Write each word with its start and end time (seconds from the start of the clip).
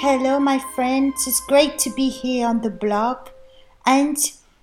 Hello, 0.00 0.40
my 0.40 0.58
friends. 0.58 1.26
It's 1.28 1.40
great 1.46 1.78
to 1.80 1.90
be 1.90 2.08
here 2.08 2.48
on 2.48 2.62
the 2.62 2.70
blog. 2.70 3.28
And 3.86 4.16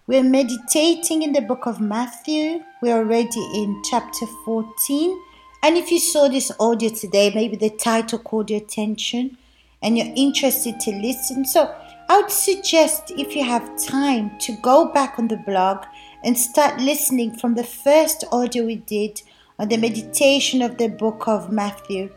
we're 0.08 0.24
meditating 0.24 1.22
in 1.22 1.34
the 1.34 1.42
book 1.42 1.66
of 1.66 1.80
Matthew. 1.80 2.64
We're 2.82 2.98
already 2.98 3.40
in 3.54 3.82
chapter 3.90 4.26
14. 4.44 5.22
And 5.64 5.78
if 5.78 5.92
you 5.92 6.00
saw 6.00 6.28
this 6.28 6.52
audio 6.60 6.90
today, 6.90 7.32
maybe 7.34 7.56
the 7.56 7.70
title 7.70 8.20
caught 8.20 8.50
your 8.50 8.60
attention 8.60 9.38
and 9.82 9.98
you're 9.98 10.12
interested 10.16 10.80
to 10.82 10.92
listen. 10.92 11.46
So 11.46 11.74
I 12.10 12.20
would 12.20 12.32
suggest 12.32 13.12
if 13.12 13.36
you 13.36 13.44
have 13.44 13.82
time 13.82 14.38
to 14.40 14.58
go 14.62 14.92
back 14.92 15.20
on 15.20 15.28
the 15.28 15.38
blog 15.38 15.86
and 16.24 16.38
start 16.38 16.82
listening 16.82 17.38
from 17.38 17.54
the 17.54 17.64
first 17.64 18.26
audio 18.32 18.66
we 18.66 18.78
did 18.78 19.22
on 19.58 19.70
the 19.70 19.78
meditation 19.78 20.62
of 20.62 20.78
the 20.78 20.88
book 20.90 21.28
of 21.28 21.52
Matthew 21.52 22.10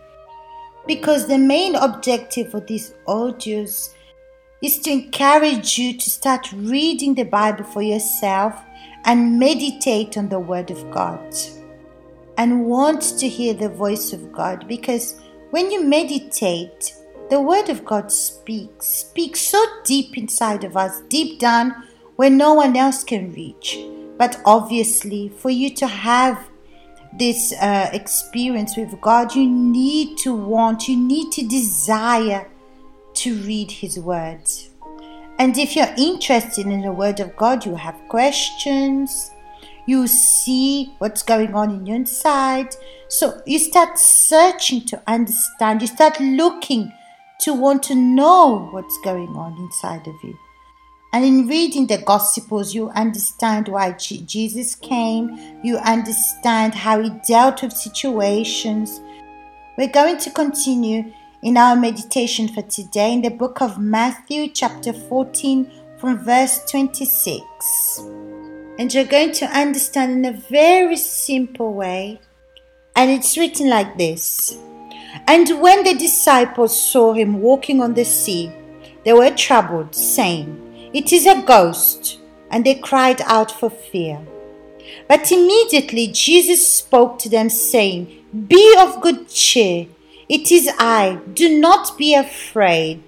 because 0.86 1.26
the 1.26 1.38
main 1.38 1.74
objective 1.74 2.54
of 2.54 2.66
these 2.66 2.94
audios 3.06 3.94
is 4.62 4.78
to 4.80 4.90
encourage 4.90 5.78
you 5.78 5.96
to 5.96 6.10
start 6.10 6.52
reading 6.52 7.14
the 7.14 7.24
Bible 7.24 7.64
for 7.64 7.82
yourself 7.82 8.54
and 9.04 9.38
meditate 9.38 10.16
on 10.16 10.28
the 10.28 10.38
Word 10.38 10.70
of 10.70 10.90
God 10.90 11.34
and 12.38 12.66
want 12.66 13.02
to 13.18 13.28
hear 13.28 13.54
the 13.54 13.68
voice 13.68 14.12
of 14.12 14.32
God 14.32 14.66
because 14.68 15.20
when 15.50 15.70
you 15.70 15.84
meditate, 15.84 16.94
the 17.28 17.40
Word 17.40 17.68
of 17.68 17.84
God 17.84 18.10
speaks, 18.10 18.86
speaks 18.86 19.40
so 19.40 19.62
deep 19.84 20.16
inside 20.16 20.64
of 20.64 20.76
us, 20.76 21.00
deep 21.08 21.38
down 21.38 21.74
where 22.16 22.30
no 22.30 22.54
one 22.54 22.76
else 22.76 23.02
can 23.04 23.32
reach. 23.32 23.78
But 24.16 24.40
obviously, 24.44 25.28
for 25.28 25.50
you 25.50 25.74
to 25.74 25.86
have 25.86 26.48
this 27.18 27.52
uh, 27.60 27.90
experience 27.92 28.76
with 28.76 29.00
God, 29.00 29.34
you 29.34 29.48
need 29.48 30.18
to 30.18 30.34
want, 30.34 30.88
you 30.88 30.96
need 30.96 31.30
to 31.32 31.46
desire 31.46 32.48
to 33.14 33.34
read 33.42 33.70
His 33.70 33.98
words. 33.98 34.70
And 35.38 35.56
if 35.58 35.76
you're 35.76 35.94
interested 35.98 36.66
in 36.66 36.82
the 36.82 36.92
Word 36.92 37.20
of 37.20 37.36
God, 37.36 37.66
you 37.66 37.74
have 37.74 37.96
questions, 38.08 39.30
you 39.86 40.06
see 40.06 40.94
what's 40.98 41.22
going 41.22 41.54
on 41.54 41.70
in 41.70 41.86
your 41.86 41.96
inside. 41.96 42.74
So 43.08 43.42
you 43.46 43.58
start 43.58 43.98
searching 43.98 44.86
to 44.86 45.02
understand, 45.06 45.82
you 45.82 45.88
start 45.88 46.20
looking 46.20 46.92
to 47.40 47.52
want 47.52 47.82
to 47.84 47.94
know 47.94 48.68
what's 48.70 48.98
going 49.02 49.30
on 49.30 49.58
inside 49.58 50.06
of 50.06 50.14
you. 50.22 50.38
And 51.14 51.26
in 51.26 51.46
reading 51.46 51.86
the 51.86 51.98
Gospels, 51.98 52.74
you 52.74 52.88
understand 52.90 53.68
why 53.68 53.92
Jesus 53.92 54.74
came, 54.74 55.60
you 55.62 55.76
understand 55.76 56.74
how 56.74 57.02
he 57.02 57.10
dealt 57.28 57.62
with 57.62 57.74
situations. 57.74 59.00
We're 59.76 59.88
going 59.88 60.16
to 60.18 60.30
continue 60.30 61.12
in 61.42 61.58
our 61.58 61.76
meditation 61.76 62.48
for 62.48 62.62
today 62.62 63.12
in 63.12 63.20
the 63.20 63.28
book 63.28 63.60
of 63.60 63.78
Matthew, 63.78 64.48
chapter 64.48 64.94
14, 64.94 65.70
from 65.98 66.18
verse 66.24 66.64
26. 66.70 67.42
And 68.78 68.92
you're 68.92 69.04
going 69.04 69.32
to 69.32 69.46
understand 69.46 70.12
in 70.12 70.34
a 70.34 70.38
very 70.38 70.96
simple 70.96 71.74
way. 71.74 72.20
And 72.96 73.10
it's 73.10 73.36
written 73.36 73.68
like 73.68 73.98
this 73.98 74.58
And 75.26 75.60
when 75.60 75.84
the 75.84 75.94
disciples 75.94 76.80
saw 76.80 77.12
him 77.12 77.42
walking 77.42 77.82
on 77.82 77.92
the 77.92 78.04
sea, 78.04 78.50
they 79.04 79.12
were 79.12 79.30
troubled, 79.30 79.94
saying, 79.94 80.71
it 80.92 81.12
is 81.12 81.26
a 81.26 81.42
ghost. 81.42 82.18
And 82.50 82.66
they 82.66 82.74
cried 82.74 83.22
out 83.22 83.50
for 83.50 83.70
fear. 83.70 84.20
But 85.08 85.32
immediately 85.32 86.08
Jesus 86.08 86.66
spoke 86.66 87.18
to 87.20 87.28
them, 87.28 87.48
saying, 87.48 88.24
Be 88.48 88.76
of 88.78 89.00
good 89.00 89.28
cheer. 89.28 89.86
It 90.28 90.52
is 90.52 90.70
I. 90.78 91.18
Do 91.32 91.58
not 91.58 91.96
be 91.96 92.14
afraid. 92.14 93.02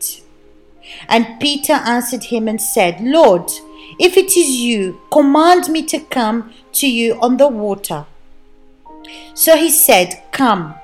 And 1.09 1.41
Peter 1.41 1.75
answered 1.75 2.25
him 2.25 2.49
and 2.49 2.61
said, 2.61 3.01
Lord, 3.01 3.51
if 3.99 4.17
it 4.17 4.37
is 4.37 4.49
you, 4.49 5.01
command 5.11 5.69
me 5.69 5.83
to 5.87 6.01
come 6.01 6.53
to 6.73 6.91
you 6.91 7.19
on 7.21 7.37
the 7.37 7.49
water. 7.49 8.07
So 9.35 9.57
he 9.57 9.71
said, 9.71 10.23
Come. 10.33 10.75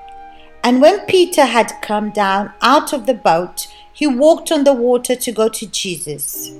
And 0.63 0.81
when 0.81 1.05
Peter 1.07 1.45
had 1.45 1.81
come 1.81 2.11
down 2.11 2.53
out 2.61 2.93
of 2.93 3.05
the 3.07 3.15
boat, 3.15 3.67
he 3.91 4.05
walked 4.07 4.51
on 4.51 4.63
the 4.63 4.73
water 4.73 5.15
to 5.15 5.31
go 5.31 5.49
to 5.49 5.65
Jesus. 5.67 6.51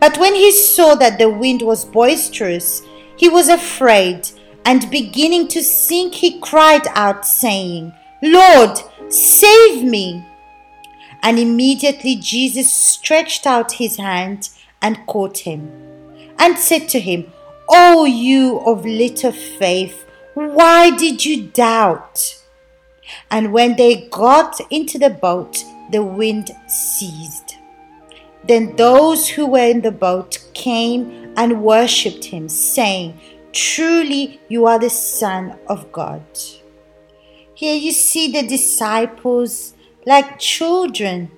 But 0.00 0.18
when 0.18 0.34
he 0.34 0.52
saw 0.52 0.94
that 0.96 1.18
the 1.18 1.30
wind 1.30 1.62
was 1.62 1.84
boisterous, 1.84 2.82
he 3.16 3.28
was 3.28 3.48
afraid, 3.48 4.28
and 4.64 4.90
beginning 4.90 5.48
to 5.48 5.62
sink, 5.62 6.14
he 6.14 6.40
cried 6.40 6.86
out, 6.94 7.26
saying, 7.26 7.92
Lord, 8.22 8.78
save 9.08 9.84
me! 9.84 10.24
And 11.22 11.38
immediately 11.38 12.16
Jesus 12.16 12.72
stretched 12.72 13.46
out 13.46 13.72
his 13.72 13.96
hand 13.96 14.50
and 14.80 15.06
caught 15.06 15.38
him, 15.38 15.70
and 16.38 16.58
said 16.58 16.88
to 16.90 17.00
him, 17.00 17.32
O 17.68 18.04
you 18.04 18.58
of 18.60 18.84
little 18.84 19.32
faith, 19.32 20.04
why 20.34 20.90
did 20.96 21.24
you 21.24 21.46
doubt? 21.48 22.42
And 23.30 23.52
when 23.52 23.76
they 23.76 24.08
got 24.08 24.60
into 24.70 24.98
the 24.98 25.10
boat, 25.10 25.64
the 25.90 26.02
wind 26.02 26.50
ceased. 26.66 27.58
Then 28.44 28.76
those 28.76 29.28
who 29.28 29.46
were 29.46 29.70
in 29.70 29.82
the 29.82 29.92
boat 29.92 30.38
came 30.54 31.32
and 31.36 31.62
worshipped 31.62 32.24
him, 32.24 32.48
saying, 32.48 33.18
Truly 33.52 34.40
you 34.48 34.66
are 34.66 34.78
the 34.78 34.90
Son 34.90 35.58
of 35.68 35.90
God. 35.92 36.22
Here 37.54 37.74
you 37.74 37.92
see 37.92 38.32
the 38.32 38.46
disciples 38.46 39.74
like 40.04 40.38
children, 40.38 41.30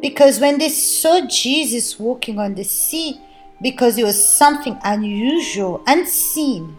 because 0.00 0.40
when 0.40 0.58
they 0.58 0.68
saw 0.68 1.26
Jesus 1.26 1.98
walking 1.98 2.38
on 2.38 2.54
the 2.54 2.64
sea, 2.64 3.20
because 3.62 3.98
it 3.98 4.04
was 4.04 4.22
something 4.22 4.78
unusual, 4.84 5.82
unseen. 5.86 6.76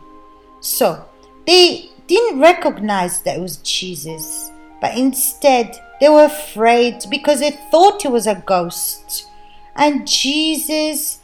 So 0.60 1.06
they 1.46 1.90
didn't 2.08 2.40
recognize 2.40 3.22
that 3.22 3.38
it 3.38 3.42
was 3.42 3.58
Jesus, 3.58 4.52
but 4.82 4.98
instead 4.98 5.80
they 6.00 6.10
were 6.10 6.26
afraid 6.26 7.06
because 7.10 7.40
they 7.40 7.52
thought 7.52 8.04
it 8.04 8.12
was 8.12 8.28
a 8.28 8.44
ghost. 8.46 9.28
And 9.76 10.08
Jesus, 10.08 11.20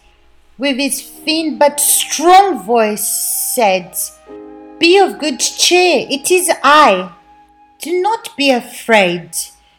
with 0.57 0.77
his 0.77 1.01
thin 1.01 1.57
but 1.57 1.79
strong 1.79 2.63
voice, 2.63 3.07
said, 3.07 3.95
Be 4.79 4.97
of 4.97 5.19
good 5.19 5.39
cheer, 5.39 6.07
it 6.09 6.31
is 6.31 6.51
I. 6.63 7.11
Do 7.79 8.01
not 8.01 8.35
be 8.35 8.49
afraid. 8.49 9.31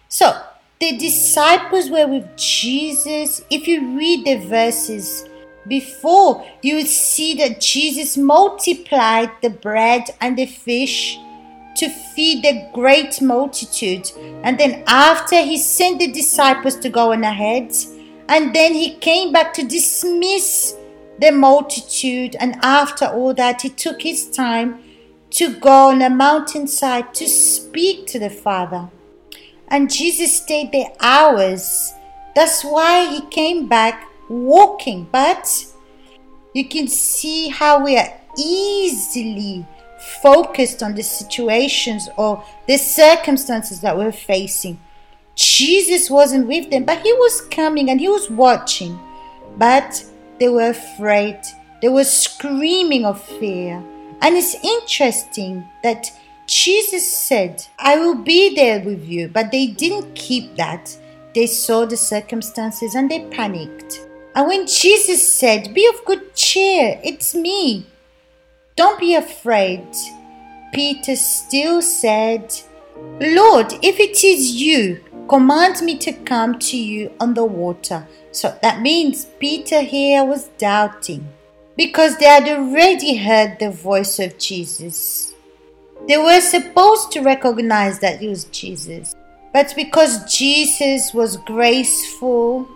So, 0.09 0.41
the 0.81 0.97
disciples 0.97 1.91
were 1.91 2.07
with 2.07 2.37
Jesus. 2.37 3.43
If 3.51 3.67
you 3.67 3.97
read 3.99 4.25
the 4.25 4.47
verses 4.47 5.29
before, 5.67 6.47
you 6.63 6.77
would 6.77 6.87
see 6.87 7.35
that 7.35 7.61
Jesus 7.61 8.17
multiplied 8.17 9.31
the 9.43 9.51
bread 9.51 10.05
and 10.21 10.39
the 10.39 10.47
fish 10.47 11.19
to 11.77 11.89
feed 11.89 12.45
the 12.45 12.69
great 12.73 13.21
multitude. 13.21 14.11
And 14.45 14.59
then, 14.59 14.85
after 14.87 15.43
he 15.43 15.59
sent 15.59 15.99
the 15.99 16.13
disciples 16.13 16.77
to 16.77 16.89
go 16.89 17.13
on 17.13 17.25
ahead, 17.25 17.75
and 18.29 18.55
then 18.55 18.75
he 18.75 18.95
came 18.95 19.33
back 19.33 19.55
to 19.55 19.67
dismiss 19.67 20.75
the 21.19 21.33
multitude. 21.33 22.37
And 22.39 22.57
after 22.63 23.07
all 23.07 23.35
that, 23.35 23.63
he 23.63 23.71
took 23.71 24.03
his 24.03 24.31
time 24.31 24.83
to 25.31 25.55
go 25.59 25.89
on 25.89 26.03
a 26.03 26.11
mountainside 26.11 27.15
to 27.15 27.27
speak 27.27 28.07
to 28.09 28.19
the 28.19 28.31
Father. 28.31 28.91
And 29.69 29.93
Jesus 29.93 30.43
stayed 30.43 30.73
there 30.73 30.93
hours. 31.01 31.93
That's 32.35 32.63
why 32.63 33.11
he 33.11 33.23
came 33.27 33.67
back 33.67 34.09
walking. 34.29 35.09
But 35.11 35.67
you 36.55 36.69
can 36.69 36.89
see 36.89 37.49
how 37.49 37.85
we 37.85 37.97
are 37.97 38.13
easily 38.39 39.67
focused 40.23 40.83
on 40.83 40.95
the 40.95 41.03
situations 41.03 42.09
or 42.17 42.45
the 42.67 42.77
circumstances 42.77 43.81
that 43.81 43.97
we're 43.97 44.13
facing. 44.13 44.79
Jesus 45.39 46.11
wasn't 46.11 46.49
with 46.49 46.69
them, 46.69 46.85
but 46.85 47.01
he 47.01 47.13
was 47.13 47.43
coming 47.43 47.91
and 47.91 48.01
he 48.01 48.09
was 48.09 48.29
watching. 48.29 48.99
But 49.57 50.05
they 50.41 50.49
were 50.49 50.71
afraid. 50.71 51.39
They 51.81 51.89
were 51.89 52.03
screaming 52.03 53.05
of 53.05 53.23
fear. 53.23 53.81
And 54.21 54.37
it's 54.37 54.57
interesting 54.65 55.65
that 55.85 56.11
Jesus 56.49 57.07
said, 57.11 57.65
I 57.79 57.99
will 57.99 58.17
be 58.17 58.53
there 58.57 58.81
with 58.81 59.07
you. 59.07 59.29
But 59.29 59.53
they 59.53 59.69
didn't 59.69 60.17
keep 60.17 60.57
that. 60.57 60.97
They 61.37 61.47
saw 61.47 61.87
the 61.87 61.97
circumstances 61.97 62.97
and 62.97 63.09
they 63.09 63.25
panicked. 63.27 64.09
And 64.35 64.49
when 64.49 64.67
Jesus 64.67 65.33
said, 65.33 65.73
Be 65.73 65.87
of 65.87 66.05
good 66.05 66.35
cheer, 66.35 67.01
it's 67.05 67.33
me, 67.33 67.87
don't 68.75 68.99
be 68.99 69.15
afraid, 69.15 69.87
Peter 70.73 71.15
still 71.15 71.81
said, 71.81 72.53
Lord, 73.21 73.73
if 73.83 74.01
it 74.01 74.25
is 74.25 74.53
you, 74.53 75.05
command 75.29 75.83
me 75.83 75.99
to 75.99 76.13
come 76.13 76.59
to 76.59 76.77
you 76.77 77.13
on 77.21 77.35
the 77.35 77.45
water. 77.45 78.07
So 78.33 78.57
that 78.63 78.81
means 78.81 79.27
Peter 79.39 79.83
here 79.83 80.25
was 80.25 80.49
doubting 80.59 81.29
because 81.77 82.17
they 82.17 82.27
had 82.27 82.49
already 82.49 83.17
heard 83.17 83.59
the 83.59 83.71
voice 83.71 84.19
of 84.19 84.39
Jesus. 84.39 85.35
They 86.07 86.17
were 86.17 86.41
supposed 86.41 87.13
to 87.13 87.21
recognize 87.21 87.99
that 88.01 88.23
it 88.23 88.29
was 88.29 88.45
Jesus. 88.45 89.15
But 89.53 89.73
because 89.77 90.33
Jesus 90.37 91.13
was 91.13 91.37
graceful 91.39 92.69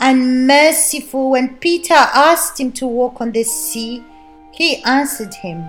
and 0.00 0.46
merciful, 0.46 1.30
when 1.30 1.56
Peter 1.56 1.94
asked 1.94 2.60
him 2.60 2.72
to 2.72 2.86
walk 2.86 3.20
on 3.20 3.32
the 3.32 3.42
sea, 3.42 4.04
he 4.52 4.82
answered 4.84 5.34
him. 5.34 5.64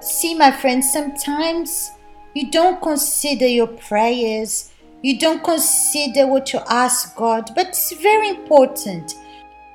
See, 0.00 0.34
my 0.34 0.50
friends, 0.50 0.92
sometimes 0.92 1.90
you 2.34 2.50
don't 2.50 2.80
consider 2.80 3.46
your 3.46 3.66
prayers, 3.66 4.67
you 5.02 5.18
don't 5.18 5.44
consider 5.44 6.26
what 6.26 6.52
you 6.52 6.60
ask 6.68 7.14
God, 7.16 7.50
but 7.54 7.68
it's 7.68 7.92
very 7.92 8.28
important. 8.30 9.14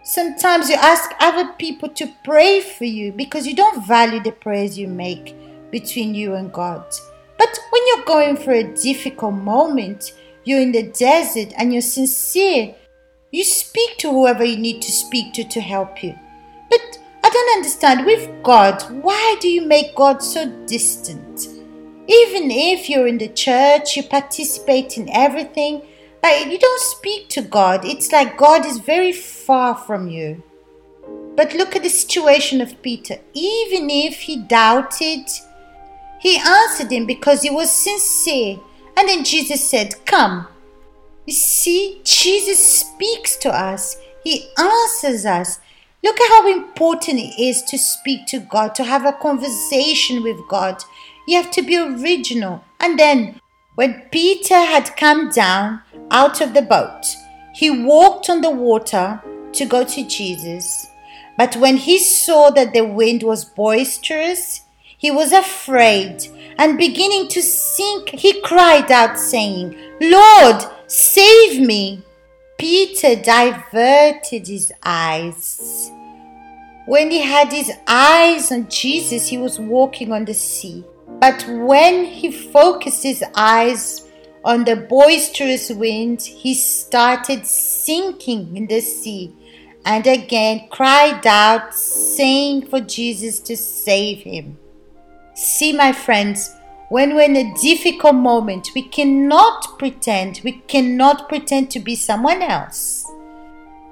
Sometimes 0.04 0.70
you 0.70 0.76
ask 0.76 1.12
other 1.20 1.54
people 1.58 1.88
to 1.90 2.12
pray 2.26 2.60
for 2.60 2.84
you 2.84 3.14
because 3.14 3.48
you 3.48 3.56
don't 3.56 3.88
value 3.88 4.22
the 4.22 4.32
prayers 4.32 4.78
you 4.78 4.88
make 4.88 5.36
between 5.72 6.14
you 6.14 6.36
and 6.36 6.52
God. 6.52 6.84
But 7.38 7.58
when 7.70 7.82
you're 7.88 8.06
going 8.06 8.36
through 8.36 8.56
a 8.56 8.74
difficult 8.76 9.36
moment, 9.36 10.14
you're 10.44 10.60
in 10.60 10.74
the 10.74 10.92
desert 10.92 11.54
and 11.58 11.72
you're 11.72 11.82
sincere, 11.82 12.76
you 13.32 13.46
speak 13.46 13.98
to 14.00 14.12
whoever 14.12 14.44
you 14.44 14.58
need 14.58 14.82
to 14.82 14.92
speak 14.92 15.34
to 15.34 15.44
to 15.46 15.62
help 15.62 16.04
you. 16.04 16.20
But 16.70 17.00
I 17.24 17.30
don't 17.30 17.58
understand 17.58 18.06
with 18.06 18.30
God, 18.44 18.82
why 19.02 19.38
do 19.40 19.48
you 19.48 19.66
make 19.66 19.96
God 19.96 20.22
so 20.22 20.50
distant? 20.66 21.48
Even 22.08 22.52
if 22.52 22.90
you're 22.90 23.08
in 23.08 23.18
the 23.18 23.30
church, 23.30 23.96
you 23.96 24.04
participate 24.04 24.98
in 24.98 25.10
everything, 25.10 25.82
but 26.22 26.52
you 26.52 26.58
don't 26.60 26.82
speak 26.82 27.30
to 27.30 27.42
God. 27.42 27.86
It's 27.86 28.12
like 28.12 28.38
God 28.38 28.66
is 28.66 28.80
very 28.80 29.12
far 29.12 29.76
from 29.76 30.08
you. 30.08 30.44
But 31.36 31.54
look 31.54 31.76
at 31.76 31.84
the 31.84 31.90
situation 31.90 32.62
of 32.62 32.82
Peter. 32.82 33.18
Even 33.34 33.90
if 33.90 34.22
he 34.22 34.38
doubted, 34.38 35.28
he 36.20 36.38
answered 36.38 36.92
him 36.92 37.06
because 37.06 37.42
he 37.42 37.50
was 37.50 37.72
sincere. 37.72 38.60
And 38.96 39.10
then 39.10 39.24
Jesus 39.24 39.68
said, 39.68 39.96
Come. 40.06 40.48
You 41.26 41.34
see, 41.34 42.02
Jesus 42.04 42.82
speaks 42.82 43.38
to 43.38 43.50
us, 43.50 43.98
He 44.24 44.50
answers 44.58 45.26
us. 45.26 45.60
Look 46.04 46.20
at 46.20 46.30
how 46.30 46.52
important 46.52 47.20
it 47.20 47.42
is 47.42 47.62
to 47.64 47.78
speak 47.78 48.28
to 48.28 48.40
God, 48.40 48.76
to 48.76 48.84
have 48.84 49.06
a 49.06 49.14
conversation 49.14 50.22
with 50.22 50.38
God. 50.50 50.84
You 51.28 51.42
have 51.42 51.52
to 51.52 51.62
be 51.62 51.78
original. 51.78 52.64
And 52.80 53.00
then, 53.00 53.40
when 53.76 54.04
Peter 54.12 54.56
had 54.56 54.96
come 54.98 55.30
down 55.30 55.82
out 56.12 56.42
of 56.42 56.54
the 56.54 56.62
boat, 56.62 57.04
he 57.54 57.70
walked 57.70 58.30
on 58.30 58.42
the 58.42 58.50
water 58.50 59.22
to 59.54 59.66
go 59.66 59.84
to 59.84 60.08
Jesus. 60.08 60.88
But 61.38 61.56
when 61.56 61.78
he 61.78 61.98
saw 61.98 62.50
that 62.52 62.74
the 62.74 62.86
wind 62.86 63.24
was 63.24 63.46
boisterous, 63.46 64.62
he 64.98 65.12
was 65.12 65.32
afraid, 65.34 66.28
and 66.58 66.78
beginning 66.78 67.28
to 67.30 67.42
sink, 67.42 68.10
he 68.10 68.42
cried 68.42 68.92
out, 68.92 69.20
saying, 69.20 69.76
Lord, 70.00 70.64
save 70.88 71.60
me. 71.60 72.04
Peter 72.58 73.16
diverted 73.22 74.48
his 74.48 74.72
eyes. 74.84 75.92
When 76.86 77.12
he 77.12 77.22
had 77.22 77.52
his 77.52 77.72
eyes 77.88 78.52
on 78.52 78.70
Jesus, 78.70 79.28
he 79.28 79.38
was 79.38 79.60
walking 79.60 80.12
on 80.12 80.26
the 80.26 80.34
sea. 80.34 80.86
But 81.24 81.48
when 81.48 82.04
he 82.04 82.34
focused 82.34 83.04
his 83.04 83.24
eyes 83.34 84.06
on 84.44 84.66
the 84.66 84.76
boisterous 84.76 85.70
wind, 85.70 86.22
he 86.22 86.54
started 86.54 87.46
sinking 87.46 88.58
in 88.58 88.68
the 88.68 88.82
sea 88.82 89.34
and 89.86 90.06
again 90.06 90.68
cried 90.70 91.26
out, 91.26 91.74
saying 91.74 92.68
for 92.68 92.82
Jesus 92.82 93.40
to 93.40 93.56
save 93.56 94.24
him. 94.24 94.58
See, 95.34 95.72
my 95.72 95.94
friends, 95.94 96.54
when 96.90 97.16
we're 97.16 97.22
in 97.22 97.38
a 97.38 97.54
difficult 97.62 98.16
moment, 98.16 98.72
we 98.76 98.82
cannot 98.82 99.80
pretend, 99.80 100.42
we 100.44 100.62
cannot 100.68 101.30
pretend 101.30 101.72
to 101.72 101.80
be 101.80 101.96
someone 101.96 102.42
else. 102.42 103.10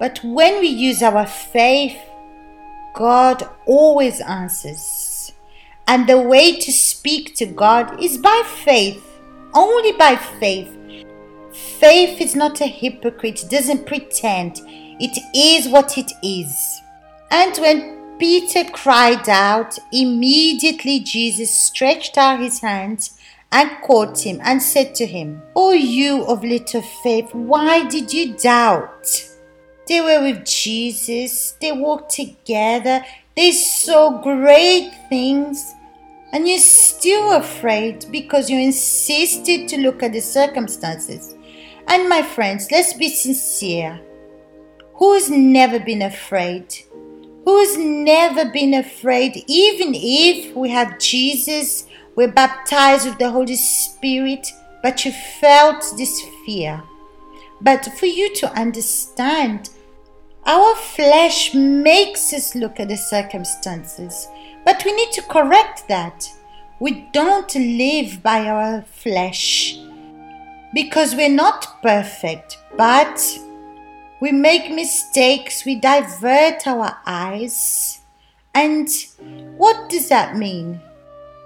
But 0.02 0.20
when 0.22 0.60
we 0.60 0.68
use 0.68 1.02
our 1.02 1.26
faith, 1.26 1.98
God 2.94 3.50
always 3.66 4.20
answers. 4.20 5.11
And 5.88 6.08
the 6.08 6.20
way 6.20 6.58
to 6.60 6.72
speak 6.72 7.36
to 7.36 7.46
God 7.46 8.02
is 8.02 8.18
by 8.18 8.44
faith, 8.64 9.04
only 9.54 9.92
by 9.94 10.16
faith. 10.16 10.72
Faith 11.80 12.22
is 12.22 12.36
not 12.36 12.62
a 12.62 12.68
hypocrite, 12.68 13.46
doesn't 13.50 13.86
pretend, 13.86 14.62
it 14.66 15.18
is 15.36 15.68
what 15.68 15.98
it 15.98 16.12
is. 16.24 16.82
And 17.30 17.58
when 17.58 18.02
Peter 18.22 18.64
cried 18.66 19.28
out. 19.28 19.80
Immediately 19.92 21.00
Jesus 21.00 21.50
stretched 21.52 22.20
out 22.20 22.40
his 22.40 22.60
hands 22.60 23.18
and 23.52 23.82
caught 23.82 24.24
him 24.24 24.40
and 24.44 24.62
said 24.62 24.94
to 24.94 25.08
him, 25.08 25.42
O 25.56 25.72
you 25.72 26.24
of 26.26 26.44
little 26.44 26.84
faith, 26.84 27.34
why 27.34 27.84
did 27.90 28.14
you 28.14 28.38
doubt? 28.38 29.08
They 29.88 30.02
were 30.02 30.22
with 30.22 30.46
Jesus, 30.46 31.54
they 31.60 31.72
walked 31.72 32.12
together, 32.12 33.04
they 33.42 33.52
saw 33.52 34.22
great 34.22 34.92
things, 35.10 35.74
and 36.32 36.48
you're 36.48 36.60
still 36.60 37.32
afraid 37.34 38.06
because 38.12 38.52
you 38.52 38.60
insisted 38.60 39.68
to 39.68 39.78
look 39.78 40.04
at 40.04 40.12
the 40.12 40.22
circumstances. 40.22 41.34
And 41.88 42.08
my 42.08 42.22
friends, 42.22 42.70
let's 42.70 42.94
be 42.94 43.10
sincere. 43.10 44.00
Who's 44.94 45.32
never 45.32 45.80
been 45.80 46.04
afraid? 46.04 46.68
who's 47.44 47.76
never 47.78 48.46
been 48.46 48.76
afraid, 48.76 49.44
even 49.48 49.94
if 49.96 50.56
we 50.56 50.70
have 50.70 51.00
Jesus, 51.00 51.88
we're 52.16 52.32
baptized 52.32 53.08
with 53.08 53.18
the 53.18 53.32
Holy 53.32 53.56
Spirit, 53.56 54.48
but 54.84 55.04
you 55.04 55.12
felt 55.40 55.84
this 55.98 56.22
fear. 56.46 56.84
But 57.62 57.86
for 57.98 58.06
you 58.06 58.32
to 58.36 58.54
understand, 58.54 59.72
our 60.46 60.76
flesh 60.76 61.54
makes 61.54 62.34
us 62.34 62.56
look 62.56 62.80
at 62.80 62.88
the 62.88 62.98
circumstances, 62.98 64.28
but 64.66 64.84
we 64.86 64.94
need 64.94 65.12
to 65.14 65.22
correct 65.24 65.88
that. 65.88 66.28
We 66.80 67.08
don't 67.14 67.54
live 67.54 68.24
by 68.24 68.48
our 68.48 68.82
flesh 68.82 69.78
because 70.74 71.16
we're 71.16 71.30
not 71.30 71.82
perfect, 71.82 72.58
but 72.76 73.22
we 74.20 74.32
make 74.32 74.72
mistakes, 74.72 75.66
we 75.66 75.76
divert 75.76 76.66
our 76.68 76.98
eyes. 77.06 78.00
And 78.54 78.90
what 79.58 79.90
does 79.90 80.10
that 80.10 80.36
mean? 80.38 80.82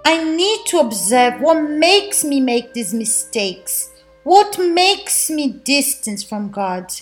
I 0.04 0.22
need 0.22 0.66
to 0.66 0.78
observe 0.78 1.40
what 1.40 1.60
makes 1.62 2.24
me 2.24 2.40
make 2.40 2.72
these 2.72 2.94
mistakes. 2.94 3.90
What 4.24 4.58
makes 4.58 5.30
me 5.30 5.52
distance 5.52 6.22
from 6.22 6.50
God? 6.50 6.92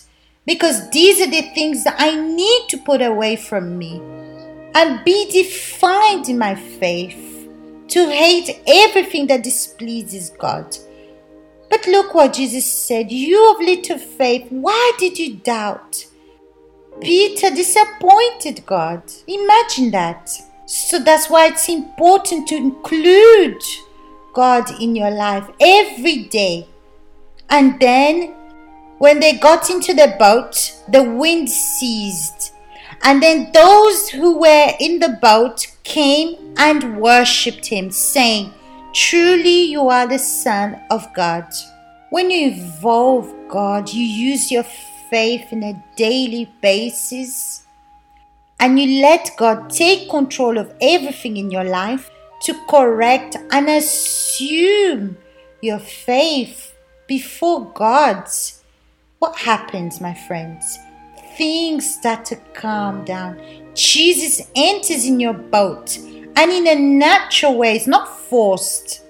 Because 0.47 0.91
these 0.91 1.21
are 1.21 1.31
the 1.31 1.43
things 1.55 1.85
that 1.85 1.97
I 1.99 2.15
need 2.15 2.69
to 2.69 2.79
put 2.79 3.01
away 3.01 3.37
from 3.37 3.79
me 3.79 4.01
and 4.75 5.05
be 5.05 5.31
defined 5.31 6.29
in 6.29 6.39
my 6.39 6.55
faith, 6.55 7.49
to 7.89 8.09
hate 8.09 8.61
everything 8.67 9.27
that 9.29 9.43
displeases 9.45 10.31
God 10.31 10.77
but 11.75 11.89
look 11.89 12.15
what 12.15 12.35
Jesus 12.35 12.73
said 12.73 13.11
You 13.11 13.53
of 13.53 13.59
little 13.59 13.99
faith, 13.99 14.47
why 14.51 14.93
did 14.97 15.19
you 15.19 15.35
doubt? 15.39 16.07
Peter 17.01 17.51
disappointed 17.51 18.65
God. 18.65 19.03
Imagine 19.27 19.91
that. 19.91 20.31
So 20.67 21.01
that's 21.01 21.29
why 21.29 21.49
it's 21.49 21.69
important 21.69 22.47
to 22.49 22.57
include 22.57 23.61
God 24.33 24.81
in 24.81 24.95
your 24.95 25.11
life 25.11 25.51
every 25.59 26.25
day. 26.25 26.69
And 27.51 27.81
then 27.81 28.35
when 29.05 29.21
they 29.21 29.35
got 29.35 29.69
into 29.69 29.93
the 29.93 30.17
boat, 30.19 30.73
the 30.89 31.03
wind 31.03 31.51
ceased. 31.51 32.55
And 33.03 33.23
then 33.23 33.53
those 33.53 34.09
who 34.09 34.39
were 34.39 34.73
in 34.81 34.99
the 34.99 35.19
boat 35.21 35.67
came 35.83 36.55
and 36.57 36.99
worshipped 36.99 37.67
him, 37.67 37.91
saying, 37.91 38.55
Truly, 38.95 39.65
you 39.65 39.91
are 39.91 40.09
the 40.09 40.19
Son 40.19 40.81
of 40.91 41.13
God. 41.13 41.45
When 42.09 42.31
you 42.31 42.53
involve 42.53 43.31
God, 43.47 43.91
you 43.91 44.03
use 44.03 44.51
your 44.51 44.65
faith 45.11 45.53
in 45.53 45.63
a 45.65 45.85
daily 45.97 46.51
basis 46.63 47.67
and 48.59 48.81
you 48.81 49.03
let 49.03 49.33
God 49.37 49.69
take 49.69 50.09
control 50.09 50.57
of 50.57 50.73
everything 50.81 51.37
in 51.37 51.51
your 51.51 51.65
life 51.65 52.11
to 52.45 52.55
correct 52.71 53.37
and 53.51 53.69
assume 53.69 55.19
your 55.61 55.79
faith 55.79 56.75
before 57.07 57.71
God's. 57.75 58.54
What 59.25 59.37
happens, 59.37 60.03
my 60.03 60.13
friends? 60.13 60.79
Things 61.39 61.95
start 61.95 62.27
to 62.27 62.37
calm 62.53 63.07
down. 63.07 63.41
Jesus 63.75 64.43
enters 64.55 65.07
in 65.07 65.19
your 65.19 65.33
boat 65.33 65.97
and 66.37 66.51
in 66.51 66.67
a 66.67 66.75
natural 66.75 67.57
way, 67.57 67.75
it's 67.75 67.87
not 67.87 68.07
forced, 68.07 69.03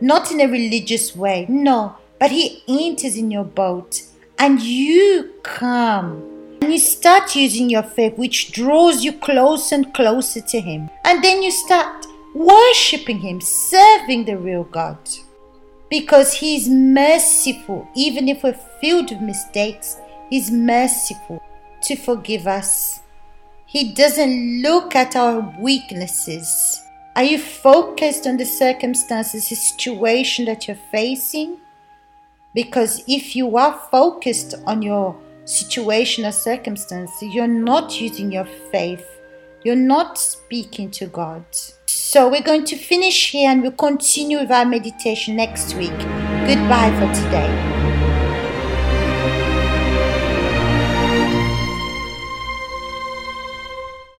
not 0.00 0.32
in 0.32 0.40
a 0.40 0.48
religious 0.48 1.14
way. 1.14 1.46
No, 1.48 1.94
but 2.18 2.32
He 2.32 2.64
enters 2.66 3.16
in 3.16 3.30
your 3.30 3.44
boat 3.44 4.02
and 4.40 4.60
you 4.60 5.34
come. 5.44 6.58
And 6.60 6.72
you 6.72 6.78
start 6.80 7.36
using 7.36 7.70
your 7.70 7.84
faith, 7.84 8.18
which 8.18 8.50
draws 8.50 9.04
you 9.04 9.12
closer 9.12 9.76
and 9.76 9.94
closer 9.94 10.40
to 10.40 10.60
Him. 10.60 10.90
And 11.04 11.22
then 11.22 11.44
you 11.44 11.52
start 11.52 12.06
worshiping 12.34 13.20
Him, 13.20 13.40
serving 13.40 14.24
the 14.24 14.36
real 14.36 14.64
God. 14.64 14.98
Because 15.94 16.32
He's 16.32 16.68
merciful. 16.68 17.86
Even 17.94 18.28
if 18.28 18.42
we're 18.42 18.60
filled 18.80 19.10
with 19.10 19.20
mistakes, 19.20 19.96
He's 20.28 20.50
merciful 20.50 21.40
to 21.82 21.94
forgive 21.94 22.48
us. 22.48 23.00
He 23.64 23.92
doesn't 23.94 24.60
look 24.60 24.96
at 24.96 25.14
our 25.14 25.54
weaknesses. 25.60 26.82
Are 27.14 27.22
you 27.22 27.38
focused 27.38 28.26
on 28.26 28.38
the 28.38 28.44
circumstances, 28.44 29.48
the 29.48 29.54
situation 29.54 30.46
that 30.46 30.66
you're 30.66 30.84
facing? 30.90 31.58
Because 32.54 33.04
if 33.06 33.36
you 33.36 33.56
are 33.56 33.80
focused 33.92 34.56
on 34.66 34.82
your 34.82 35.16
situation 35.44 36.24
or 36.24 36.32
circumstance, 36.32 37.12
you're 37.22 37.46
not 37.46 38.00
using 38.00 38.32
your 38.32 38.48
faith. 38.72 39.06
You're 39.62 39.76
not 39.76 40.18
speaking 40.18 40.90
to 40.90 41.06
God. 41.06 41.44
So 42.14 42.28
we're 42.28 42.42
going 42.42 42.64
to 42.66 42.76
finish 42.76 43.32
here 43.32 43.50
and 43.50 43.60
we'll 43.60 43.72
continue 43.72 44.38
with 44.38 44.52
our 44.52 44.64
meditation 44.64 45.34
next 45.34 45.74
week. 45.74 45.98
Goodbye 46.46 46.94
for 46.96 47.12
today. 47.12 47.73